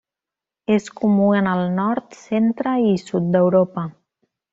[0.75, 3.85] És comú en el nord, centre i sud d'Europa.